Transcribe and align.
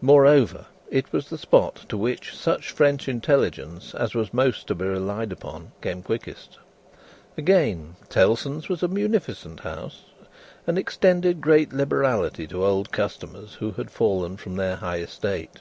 Moreover, 0.00 0.64
it 0.88 1.12
was 1.12 1.28
the 1.28 1.36
spot 1.36 1.84
to 1.90 1.98
which 1.98 2.34
such 2.34 2.70
French 2.70 3.08
intelligence 3.08 3.94
as 3.94 4.14
was 4.14 4.32
most 4.32 4.66
to 4.68 4.74
be 4.74 4.86
relied 4.86 5.32
upon, 5.32 5.72
came 5.82 6.02
quickest. 6.02 6.56
Again: 7.36 7.96
Tellson's 8.08 8.70
was 8.70 8.82
a 8.82 8.88
munificent 8.88 9.60
house, 9.60 10.04
and 10.66 10.78
extended 10.78 11.42
great 11.42 11.74
liberality 11.74 12.46
to 12.46 12.64
old 12.64 12.90
customers 12.90 13.52
who 13.56 13.72
had 13.72 13.90
fallen 13.90 14.38
from 14.38 14.56
their 14.56 14.76
high 14.76 15.00
estate. 15.00 15.60